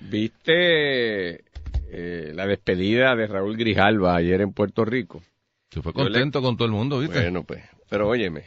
[0.00, 1.44] ¿Viste
[1.92, 5.22] eh, la despedida de Raúl Grijalva ayer en Puerto Rico?
[5.70, 7.20] Se fue contento con todo el mundo, ¿viste?
[7.20, 8.44] Bueno, pues, pero óyeme.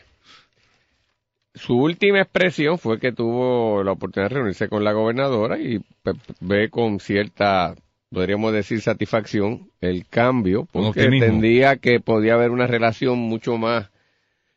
[1.55, 6.17] Su última expresión fue que tuvo la oportunidad de reunirse con la gobernadora y pues,
[6.41, 7.75] ve con cierta,
[8.09, 13.91] podríamos decir, satisfacción el cambio, porque entendía que podía haber una relación mucho más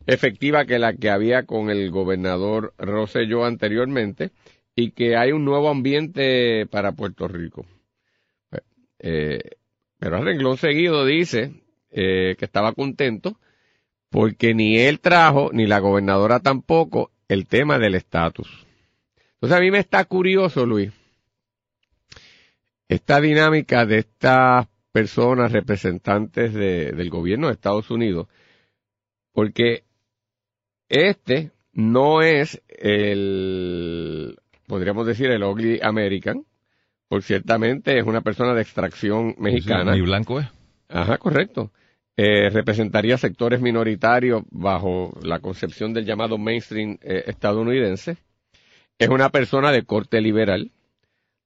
[0.06, 4.30] efectiva que la que había con el gobernador Rosselló anteriormente
[4.76, 7.66] y que hay un nuevo ambiente para Puerto Rico.
[8.98, 9.40] Eh,
[9.98, 13.38] pero renglón seguido dice eh, que estaba contento
[14.10, 18.66] porque ni él trajo, ni la gobernadora tampoco, el tema del estatus.
[19.34, 20.92] Entonces a mí me está curioso, Luis,
[22.88, 28.28] esta dinámica de estas personas representantes del gobierno de Estados Unidos,
[29.32, 29.84] porque
[30.88, 36.44] este no es el podríamos decir el ugly American,
[37.08, 39.96] por ciertamente es una persona de extracción mexicana.
[39.96, 40.46] ¿Y blanco es?
[40.88, 41.70] Ajá, correcto.
[42.16, 48.16] Eh, representaría sectores minoritarios bajo la concepción del llamado mainstream eh, estadounidense.
[48.98, 50.70] Es una persona de corte liberal,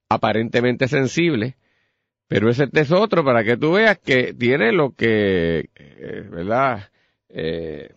[0.07, 1.55] aparentemente sensible,
[2.27, 6.89] pero ese es otro para que tú veas que tiene lo que, eh, ¿verdad?
[7.27, 7.93] Eh,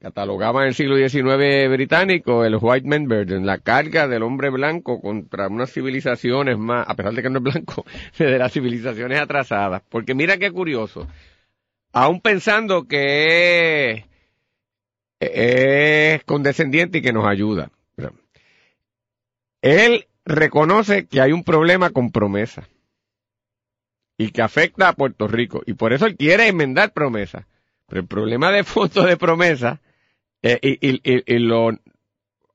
[0.00, 5.00] catalogaba en el siglo XIX británico el white man burden, la carga del hombre blanco
[5.00, 7.84] contra unas civilizaciones más, a pesar de que no es blanco,
[8.18, 9.82] de las civilizaciones atrasadas.
[9.88, 11.06] Porque mira qué curioso,
[11.92, 14.04] aún pensando que
[15.20, 17.70] es, condescendiente y que nos ayuda.
[19.60, 22.68] Él reconoce que hay un problema con promesa
[24.16, 27.46] y que afecta a Puerto Rico y por eso él quiere enmendar promesa.
[27.88, 29.80] Pero el problema de fondo de promesa
[30.42, 31.70] eh, y, lo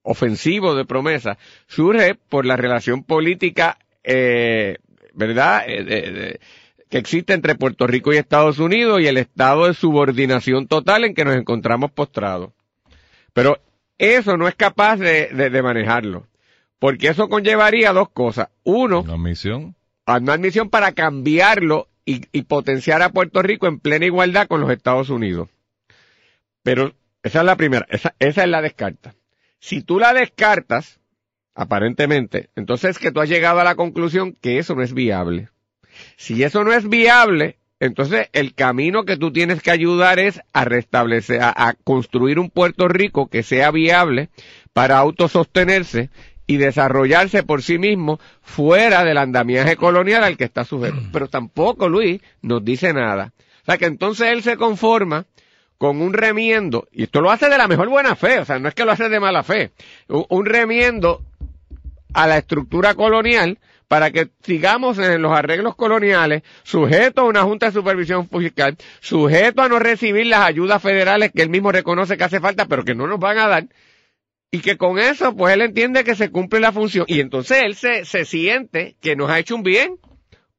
[0.03, 4.77] ofensivo de promesa surge por la relación política, eh,
[5.13, 5.63] ¿verdad?
[5.67, 6.39] Eh,
[6.89, 11.16] que existe entre Puerto Rico y Estados Unidos y el estado de subordinación total en
[11.16, 12.51] que nos encontramos postrados.
[13.33, 13.59] Pero
[13.97, 16.27] eso no es capaz de, manejarlo.
[16.77, 18.50] Porque eso conllevaría dos cosas.
[18.63, 19.75] Uno, una admisión.
[20.05, 25.09] Una admisión para cambiarlo y, potenciar a Puerto Rico en plena igualdad con los Estados
[25.09, 25.49] Unidos.
[26.61, 26.93] Pero
[27.23, 29.15] esa es la primera, esa, es la descarta.
[29.59, 30.99] Si tú la descartas,
[31.55, 35.49] aparentemente, entonces que tú has llegado a la conclusión que eso no es viable.
[36.17, 40.65] Si eso no es viable, entonces el camino que tú tienes que ayudar es a
[40.65, 44.29] restablecer, a, construir un Puerto Rico que sea viable
[44.73, 46.09] para autosostenerse
[46.53, 50.97] y desarrollarse por sí mismo fuera del andamiaje colonial al que está sujeto.
[51.11, 53.33] Pero tampoco, Luis, nos dice nada.
[53.63, 55.25] O sea que entonces él se conforma
[55.77, 58.69] con un remiendo, y esto lo hace de la mejor buena fe, o sea, no
[58.69, 59.71] es que lo hace de mala fe,
[60.07, 61.25] un, remiendo
[62.13, 63.57] a la estructura colonial
[63.89, 69.61] para que sigamos en los arreglos coloniales, sujeto a una Junta de Supervisión Fiscal, sujeto
[69.61, 72.95] a no recibir las ayudas federales que él mismo reconoce que hace falta, pero que
[72.95, 73.65] no nos van a dar,
[74.53, 77.73] y que con eso, pues él entiende que se cumple la función, y entonces él
[77.73, 79.97] se, se siente que nos ha hecho un bien,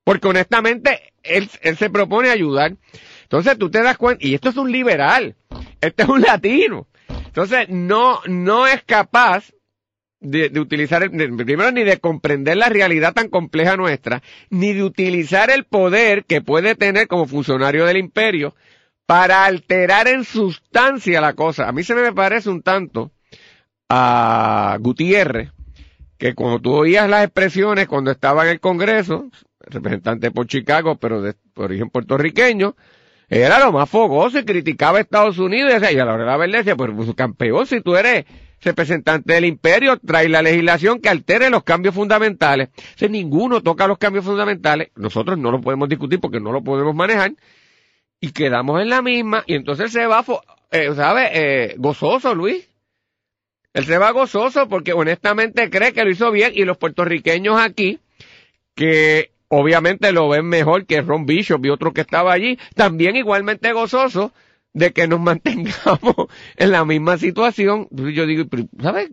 [0.03, 2.75] porque honestamente él, él se propone ayudar.
[3.23, 5.37] Entonces tú te das cuenta, y esto es un liberal,
[5.81, 6.89] este es un latino.
[7.09, 9.53] Entonces no, no es capaz
[10.19, 15.51] de, utilizar, el, primero ni de comprender la realidad tan compleja nuestra, ni de utilizar
[15.51, 18.57] el poder que puede tener como funcionario del imperio
[19.07, 21.69] para alterar en sustancia la cosa.
[21.69, 23.13] A mí se me parece un tanto
[23.89, 25.53] a Gutiérrez,
[26.19, 31.23] que cuando tú oías las expresiones cuando estaba en el Congreso, representante por Chicago, pero
[31.23, 32.77] de origen puertorriqueño,
[33.29, 36.37] era lo más fogoso y criticaba a Estados Unidos y, a la hora de la
[36.37, 38.25] verdad decía, pues, pues, campeón, si tú eres
[38.61, 42.71] representante del imperio trae la legislación que altere los cambios fundamentales.
[42.97, 46.95] Si ninguno toca los cambios fundamentales, nosotros no lo podemos discutir porque no lo podemos
[46.95, 47.33] manejar,
[48.21, 50.25] y quedamos en la misma, y entonces se va,
[50.71, 51.29] eh, ¿sabe?
[51.33, 52.69] Eh, gozoso, Luis.
[53.75, 57.99] Él se va gozoso porque honestamente cree que lo hizo bien y los puertorriqueños aquí,
[58.77, 63.73] que obviamente lo ven mejor que Ron Bishop y otro que estaba allí, también igualmente
[63.73, 64.33] gozoso
[64.73, 66.15] de que nos mantengamos
[66.57, 67.89] en la misma situación.
[67.91, 68.45] Yo digo,
[68.81, 69.11] ¿sabes?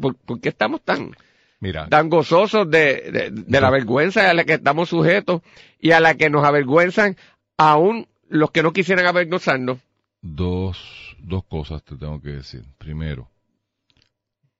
[0.00, 1.12] ¿Por, qué estamos tan,
[1.60, 5.40] Mira, tan gozosos de, de, la vergüenza a la que estamos sujetos
[5.80, 7.16] y a la que nos avergüenzan
[7.56, 9.78] aún los que no quisieran avergonzarnos?
[10.20, 12.64] Dos, dos cosas te tengo que decir.
[12.78, 13.30] Primero,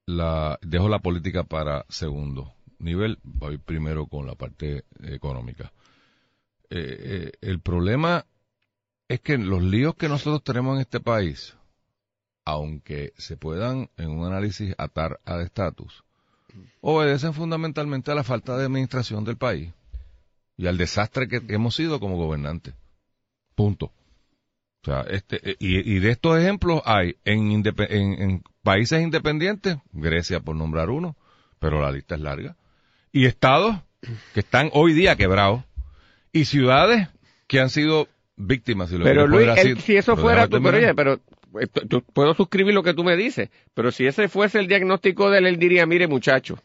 [0.06, 5.72] la, dejo la política para segundo nivel, voy primero con la parte económica.
[6.70, 8.26] Eh, eh, el problema
[9.08, 11.56] es que los líos que nosotros tenemos en este país,
[12.44, 16.04] aunque se puedan en un análisis atar al estatus,
[16.80, 19.72] obedecen fundamentalmente a la falta de administración del país
[20.56, 22.74] y al desastre que hemos sido como gobernantes.
[23.54, 23.86] Punto.
[23.86, 30.56] O sea, este, eh, y, de estos ejemplos hay en, en, países independientes, Grecia por
[30.56, 31.14] nombrar uno,
[31.60, 32.56] pero la lista es larga,
[33.12, 33.76] y estados
[34.34, 35.62] que están hoy día quebrados,
[36.32, 37.08] y ciudades
[37.46, 38.90] que han sido víctimas.
[38.90, 39.48] Si lo pero Luis,
[39.84, 41.20] si eso fuera, tú, pero, oye, pero
[42.12, 45.46] puedo suscribir lo que tú me dices, pero si ese fuese el diagnóstico de él,
[45.46, 46.58] él diría, mire muchacho,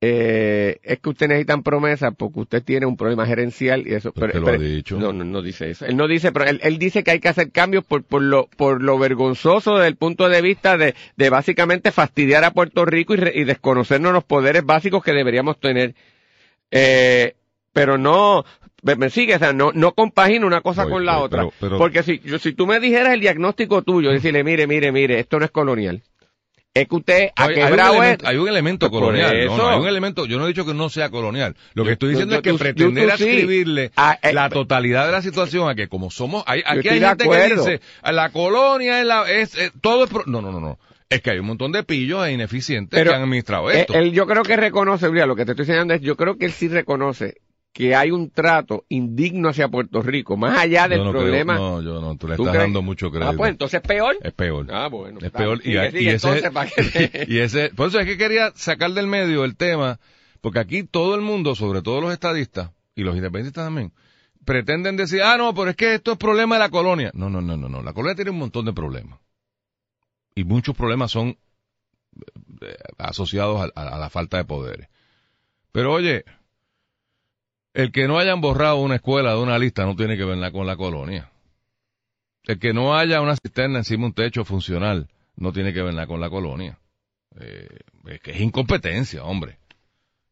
[0.00, 4.12] eh, es que usted necesitan promesas porque usted tiene un problema gerencial y eso.
[4.12, 4.96] Pero, lo ha dicho.
[4.96, 5.86] No, no, no dice eso.
[5.86, 8.46] Él no dice, pero él, él, dice que hay que hacer cambios por, por lo,
[8.56, 13.14] por lo vergonzoso desde el punto de vista de, de básicamente fastidiar a Puerto Rico
[13.14, 15.96] y, y desconocernos los poderes básicos que deberíamos tener.
[16.70, 17.34] Eh,
[17.72, 18.44] pero no,
[18.82, 21.48] me sigue, o sea, no, no compagina una cosa con la otra.
[21.76, 25.44] porque si, si tú me dijeras el diagnóstico tuyo, decirle, mire, mire, mire, esto no
[25.44, 26.02] es colonial
[26.82, 29.46] es que usted ha hay, quebrado hay un, elemento, hay un elemento colonial.
[29.46, 31.56] No, hay un elemento, yo no he dicho que no sea colonial.
[31.74, 35.68] Lo que estoy diciendo es que pretender escribirle ah, eh, la totalidad de la situación
[35.68, 39.54] a que como somos, hay, aquí hay gente que dice, la colonia es la, es,
[39.56, 40.78] eh, todo es, no, no, no, no.
[41.10, 43.94] Es que hay un montón de pillos e ineficientes que han administrado esto.
[43.94, 46.52] Él, yo creo que reconoce, lo que te estoy enseñando es, yo creo que él
[46.52, 47.38] sí reconoce
[47.72, 51.54] que hay un trato indigno hacia Puerto Rico, más allá del problema.
[51.54, 53.30] no, yo no, tú le estás dando mucho crédito.
[53.30, 54.16] Ah, pues entonces es peor.
[54.22, 54.66] Es peor.
[54.70, 55.20] Ah, bueno.
[55.22, 55.60] Es peor.
[55.64, 55.94] y, ese,
[57.28, 60.00] y ese, por eso es que quería sacar del medio el tema,
[60.40, 63.92] porque aquí todo el mundo, sobre todo los estadistas y los independentistas también,
[64.44, 67.10] pretenden decir, ah, no, pero es que esto es problema de la colonia.
[67.14, 67.82] No, no, no, no, no.
[67.82, 69.20] La colonia tiene un montón de problemas.
[70.34, 71.36] Y muchos problemas son
[72.62, 74.88] eh, asociados a la falta de poderes.
[75.70, 76.24] Pero oye,
[77.78, 80.66] el que no hayan borrado una escuela de una lista no tiene que verla con
[80.66, 81.30] la colonia.
[82.42, 86.08] El que no haya una cisterna encima de un techo funcional no tiene que verla
[86.08, 86.76] con la colonia.
[87.38, 87.68] Eh,
[88.06, 89.58] es que es incompetencia, hombre.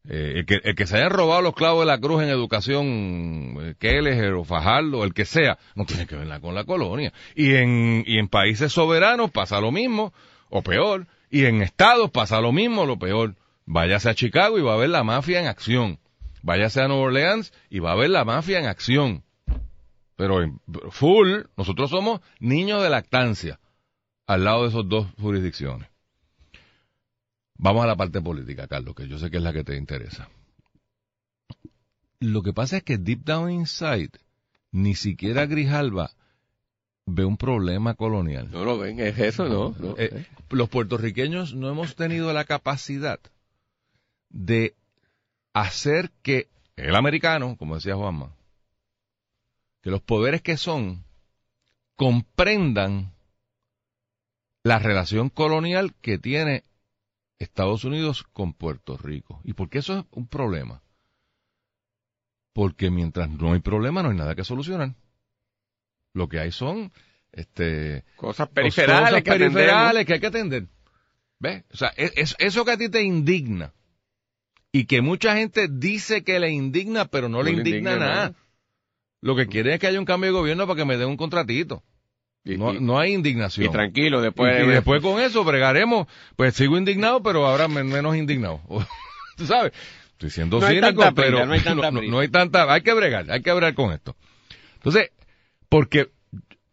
[0.09, 3.55] Eh, el, que, el, que, se hayan robado los clavos de la cruz en educación,
[3.61, 7.13] eh, Keller o Fajardo, el que sea, no tiene que verla con la colonia.
[7.33, 10.11] Y en, y en países soberanos pasa lo mismo,
[10.49, 11.07] o peor.
[11.29, 13.35] Y en estados pasa lo mismo, lo peor.
[13.65, 15.97] Váyase a Chicago y va a ver la mafia en acción.
[16.47, 19.21] Váyase a Nueva Orleans y va a ver la mafia en acción.
[20.15, 20.61] Pero en
[20.91, 23.59] full, nosotros somos niños de lactancia
[24.27, 25.89] al lado de esas dos jurisdicciones.
[27.55, 30.29] Vamos a la parte política, Carlos, que yo sé que es la que te interesa.
[32.21, 34.11] Lo que pasa es que deep down inside,
[34.71, 36.11] ni siquiera Grijalba
[37.05, 38.49] ve un problema colonial.
[38.51, 39.75] No lo ven, es eso, ¿no?
[39.97, 43.19] Eh, los puertorriqueños no hemos tenido la capacidad
[44.29, 44.75] de
[45.61, 48.35] hacer que el americano, como decía Juanma,
[49.81, 51.03] que los poderes que son
[51.95, 53.13] comprendan
[54.63, 56.63] la relación colonial que tiene
[57.39, 59.41] Estados Unidos con Puerto Rico.
[59.43, 60.81] ¿Y por qué eso es un problema?
[62.53, 64.95] Porque mientras no hay problema, no hay nada que solucionar.
[66.13, 66.91] Lo que hay son
[67.31, 70.67] este cosas periferales, que, periferales que hay que atender.
[71.39, 71.63] ¿Ves?
[71.71, 73.73] O sea, es, eso que a ti te indigna,
[74.77, 78.35] y que mucha gente dice que le indigna, pero no, le indigna, nada.
[79.21, 81.17] Lo que quiere es que haya un cambio de gobierno para que me dé un
[81.17, 81.81] contratito.
[82.43, 83.65] no, no, hay indignación.
[83.65, 84.63] Y tranquilo, después.
[84.63, 86.05] Y, después con eso bregaremos.
[86.35, 88.61] Pues sigo indignado, pero ahora menos indignado.
[89.37, 89.73] Tú sabes,
[90.11, 92.71] estoy siendo cínico, pero no, hay tanta no, hay tanta.
[92.71, 94.15] Hay que bregar, hay que bregar con esto.
[94.75, 95.09] Entonces,
[95.69, 96.11] porque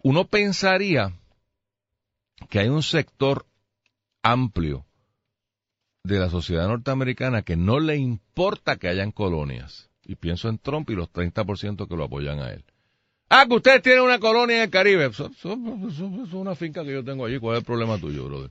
[0.02, 1.10] uno pensaría
[2.50, 3.46] que hay un sector
[4.22, 4.84] amplio
[6.04, 9.88] de la sociedad norteamericana que no le importa que hayan colonias.
[10.04, 12.62] Y pienso en Trump y los 30% que lo apoyan a él.
[13.30, 15.06] Ah, que ustedes tienen una colonia en el Caribe.
[15.06, 17.38] Eso, es una finca que yo tengo allí.
[17.38, 18.50] ¿Cuál es el problema tuyo, brother?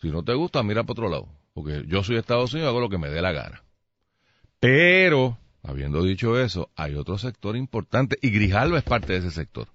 [0.00, 1.28] Si no te gusta, mira para otro lado.
[1.52, 3.62] Porque yo soy Estados Unidos, hago lo que me dé la gana.
[4.58, 9.68] Pero, habiendo dicho eso, hay otro sector importante, y Grijalva es parte de ese sector,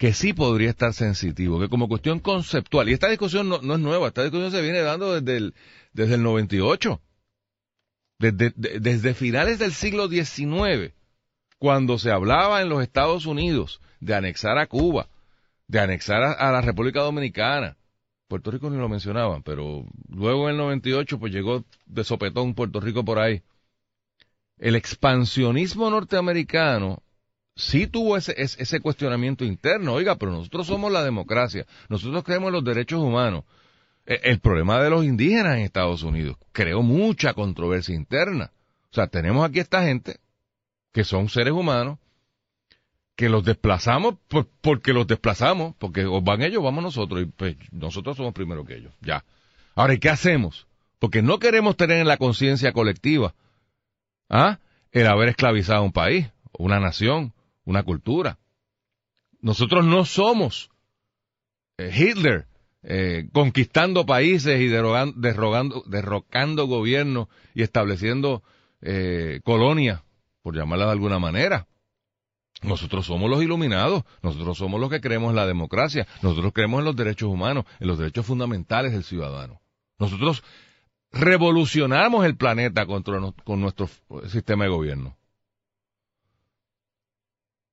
[0.00, 4.08] que sí podría estar sensitivo, que como cuestión conceptual, y esta discusión no, es nueva,
[4.08, 5.54] esta discusión se viene dando desde el,
[5.92, 7.02] desde el 98,
[8.18, 10.94] desde, desde finales del siglo XIX,
[11.58, 15.10] cuando se hablaba en los Estados Unidos de anexar a Cuba,
[15.68, 17.76] de anexar a la República Dominicana,
[18.26, 22.80] Puerto Rico ni lo mencionaban, pero luego en el 98 pues llegó de sopetón Puerto
[22.80, 23.42] Rico por ahí.
[24.56, 27.02] El expansionismo norteamericano
[27.60, 29.94] sí tuvo ese, ese cuestionamiento interno.
[29.94, 33.44] Oiga, pero nosotros somos la democracia, nosotros creemos en los derechos humanos.
[34.06, 38.50] E, el, problema de los indígenas en Estados Unidos creó mucha controversia interna.
[38.90, 40.18] O sea, tenemos aquí esta gente
[40.92, 41.98] que son seres humanos
[43.14, 44.14] que los desplazamos
[44.62, 48.76] porque los desplazamos, porque o van ellos, vamos nosotros, y pues nosotros somos primero que
[48.76, 49.24] ellos, ya.
[49.74, 50.66] Ahora, ¿y qué hacemos?
[50.98, 53.34] Porque no queremos tener en la conciencia colectiva
[54.30, 54.58] ¿ah?
[54.92, 57.34] el haber esclavizado un país, una nación,
[57.70, 58.38] una cultura.
[59.40, 60.70] Nosotros no somos
[61.78, 62.46] eh, Hitler
[62.82, 68.42] eh, conquistando países y derrogando, derrocando gobiernos y estableciendo
[68.82, 70.02] eh, colonias,
[70.42, 71.68] por llamarla de alguna manera.
[72.62, 76.86] Nosotros somos los iluminados, nosotros somos los que creemos en la democracia, nosotros creemos en
[76.86, 79.60] los derechos humanos, en los derechos fundamentales del ciudadano.
[79.98, 80.42] Nosotros
[81.12, 83.88] revolucionamos el planeta contra, con nuestro
[84.28, 85.19] sistema de gobierno.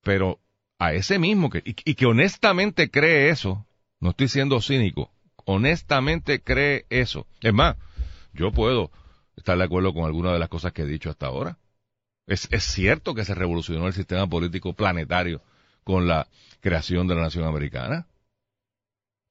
[0.07, 0.39] Pero
[0.79, 3.67] a ese mismo que, y, que honestamente cree eso,
[3.99, 5.11] no estoy siendo cínico,
[5.43, 7.27] honestamente cree eso.
[7.41, 7.75] Es más,
[8.31, 8.89] yo puedo
[9.35, 11.57] estar de acuerdo con alguna de las cosas que he dicho hasta ahora.
[12.25, 15.41] Es, cierto que se revolucionó el sistema político planetario
[15.83, 16.29] con la
[16.61, 18.07] creación de la nación americana.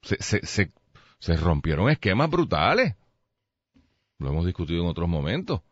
[0.02, 2.96] Se, se rompieron esquemas brutales.
[4.18, 5.62] Lo hemos discutido en otros momentos.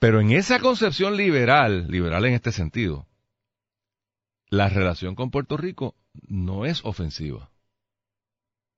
[0.00, 3.06] Pero en esa concepción liberal, liberal en este sentido,
[4.48, 5.94] la relación con Puerto Rico
[6.28, 7.50] no es ofensiva.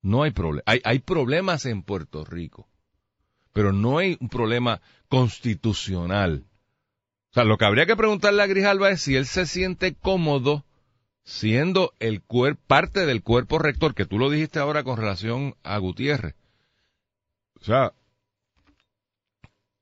[0.03, 0.63] No hay problema.
[0.67, 2.69] Hay, hay problemas en Puerto Rico,
[3.53, 6.45] pero no hay un problema constitucional
[7.31, 10.65] o sea, lo que habría que preguntarle a Grijalva es si él se siente cómodo
[11.25, 12.23] siendo el
[12.67, 16.35] parte del cuerpo rector, que tú lo dijiste ahora con relación a Gutiérrez.
[17.61, 17.93] O sea,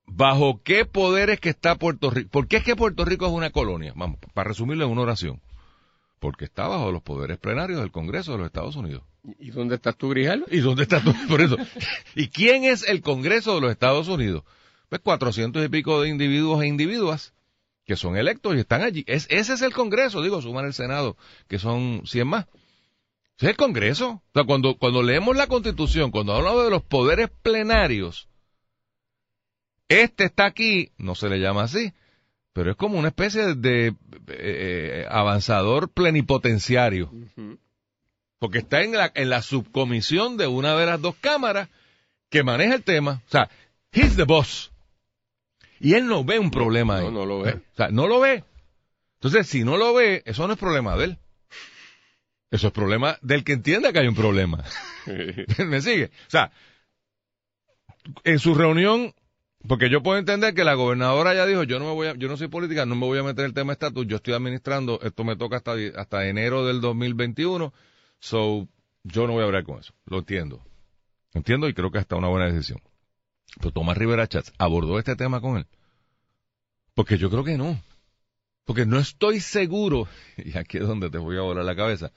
[0.07, 2.31] ¿bajo qué poderes que está Puerto Rico?
[2.31, 3.93] ¿Por qué es que Puerto Rico es una colonia?
[3.95, 5.41] Vamos, para resumirlo en una oración.
[6.27, 9.05] Porque está bajo los poderes plenarios del Congreso de los Estados Unidos.
[9.39, 10.45] ¿Y dónde estás tú, Grijalva?
[10.51, 11.15] ¿Y dónde estás tú?
[11.29, 11.57] Por eso.
[12.17, 14.43] ¿Y quién es el Congreso de los Estados Unidos?
[14.89, 17.33] Pues cuatrocientos y pico de individuos e individuas
[17.85, 19.05] que son electos y están allí.
[19.07, 21.17] Es, ese es el Congreso, digo, suman el Senado,
[21.47, 22.47] que son 100 más.
[23.37, 24.09] Ese es el Congreso.
[24.11, 28.27] O sea, cuando, cuando leemos la Constitución, cuando hablamos de los poderes plenarios,
[29.89, 31.93] este está aquí, no se le llama así,
[32.57, 33.95] pero es como una especie de
[34.29, 37.13] eh, avanzador plenipotenciario.
[38.39, 41.69] Porque está en la, en la subcomisión de una de las dos cámaras
[42.31, 43.23] que maneja el tema.
[43.27, 43.51] O sea,
[43.93, 44.73] he's the boss.
[45.81, 47.05] Y él no ve un problema ahí.
[47.05, 47.53] No, no lo ve.
[47.53, 48.43] O sea, no lo ve.
[49.17, 51.19] Entonces, si no lo ve, eso no es problema de él.
[52.51, 54.65] Eso es problema del que entienda que hay un problema.
[55.59, 56.07] ¿Me sigue?
[56.07, 56.53] O sea,
[58.25, 59.13] en su reunión,
[59.67, 62.29] porque yo puedo entender que la gobernadora ya dijo, yo no me voy a, yo
[62.29, 65.25] no soy política, no me voy a meter el tema estatus, yo estoy administrando, esto
[65.25, 67.73] me toca hasta, hasta enero del 2021,
[68.19, 68.69] so,
[69.05, 69.95] yo no voy a hablar con eso.
[70.05, 70.63] Lo entiendo.
[71.33, 72.81] Entiendo y creo que hasta una buena decisión.
[73.59, 75.67] Pero Tomás Rivera Chats abordó este tema con él.
[76.95, 77.81] Porque yo creo que no.
[78.65, 82.13] Porque no estoy seguro, y aquí es donde te voy a volar la cabeza,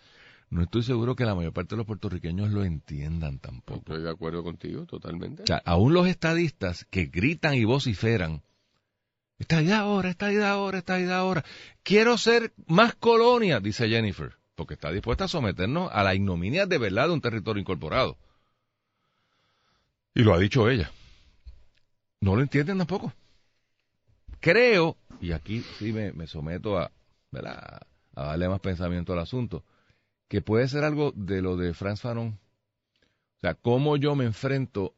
[0.50, 3.80] no estoy seguro que la mayor parte de los puertorriqueños lo entiendan tampoco.
[3.80, 5.44] Estoy de acuerdo contigo, totalmente.
[5.44, 8.42] O sea, aún los estadistas que gritan y vociferan,
[9.38, 11.46] esta idea ahora, esta idea ahora, esta idea ahora.
[11.84, 16.78] Quiero ser más colonia, dice Jennifer, porque está dispuesta a someternos a la ignominia de
[16.78, 18.18] verdad de un territorio incorporado.
[20.14, 20.92] Y lo ha dicho ella
[22.22, 23.14] no lo entienden tampoco.
[24.40, 26.92] Creo, y aquí sí me, someto a,
[28.16, 29.64] a darle más pensamiento al asunto,
[30.30, 32.40] que puede ser algo de lo de Franz Fanon.
[33.38, 34.94] O sea, cómo yo me enfrento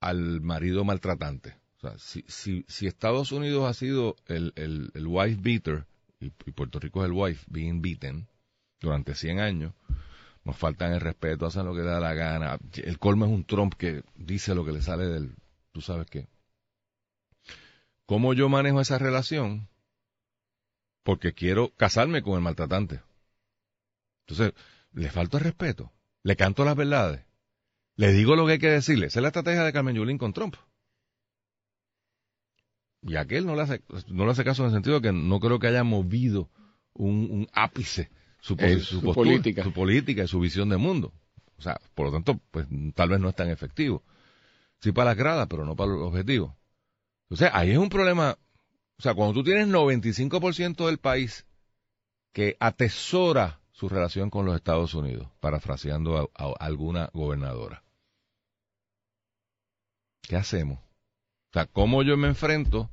[0.00, 1.56] al marido maltratante.
[1.76, 5.86] O sea, si, si, si Estados Unidos ha sido el, el, wife beater,
[6.18, 8.26] y, Puerto Rico es el wife being beaten,
[8.80, 9.74] durante 100 años,
[10.44, 12.58] nos faltan el respeto, hacen lo que da la gana.
[12.82, 15.34] El colmo es un Trump que dice lo que le sale del,
[15.72, 16.26] tú sabes qué.
[18.06, 19.68] ¿Cómo yo manejo esa relación?
[21.02, 23.00] Porque quiero casarme con el maltratante.
[24.30, 24.54] Entonces,
[24.92, 25.92] le falta el respeto.
[26.22, 27.24] le canto las verdades,
[27.96, 29.06] le digo lo que hay que decirle.
[29.06, 30.56] Esa es la estrategia de Carmen Yulín con Trump.
[33.02, 35.40] Y aquel no le hace, no le hace caso en el sentido de que no
[35.40, 36.50] creo que haya movido
[36.92, 38.10] un, ápice
[38.40, 39.62] su, política.
[39.62, 41.12] su política y su visión de mundo.
[41.56, 44.02] O sea, por lo tanto, pues tal vez no es tan efectivo.
[44.80, 46.52] Sí para las gradas, pero no para los objetivos.
[47.28, 48.38] O sea, ahí es un problema.
[48.98, 51.46] O sea, cuando tú tienes 95% del país
[52.32, 57.82] que atesora su relación con los Estados Unidos, parafraseando a alguna gobernadora.
[60.20, 60.78] ¿Qué hacemos?
[60.78, 62.90] O sea, ¿cómo yo me enfrento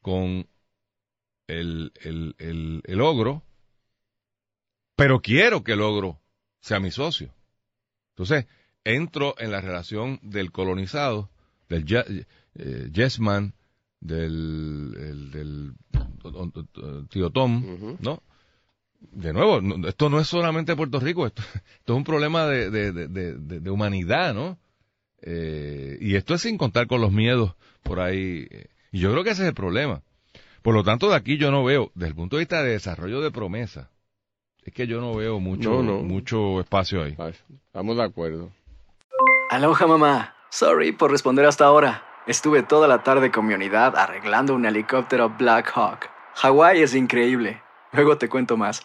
[0.00, 0.46] con
[1.48, 3.42] el, el, el, ogro?
[4.94, 6.20] Pero quiero que el ogro
[6.60, 7.34] sea mi socio.
[8.10, 8.46] Entonces,
[8.84, 11.30] entro en la relación del colonizado,
[11.68, 11.84] del
[12.54, 13.54] eh, yesman,
[13.98, 15.74] del, del,
[17.10, 18.22] tío Tom, ¿no?
[19.12, 21.42] De nuevo, esto no es solamente Puerto Rico, esto,
[21.78, 24.58] esto es un problema de, de, de, de humanidad, ¿no?
[25.22, 28.48] Eh, y esto es sin contar con los miedos por ahí.
[28.92, 30.02] Y yo creo que ese es el problema.
[30.62, 33.20] Por lo tanto, de aquí yo no veo, desde el punto de vista de desarrollo
[33.20, 33.90] de promesa,
[34.62, 37.16] es que yo no veo mucho, mucho espacio ahí.
[37.66, 38.50] Estamos de acuerdo.
[39.50, 40.34] Aloha mamá.
[40.50, 42.02] Sorry por responder hasta ahora.
[42.26, 46.08] Estuve toda la tarde con mi unidad arreglando un helicóptero Black Hawk.
[46.34, 47.62] Hawái es increíble.
[47.92, 48.84] Luego te cuento más.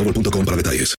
[0.03, 0.89] mobile.com para detalles.